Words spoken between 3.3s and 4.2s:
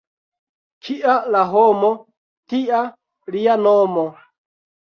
lia nomo.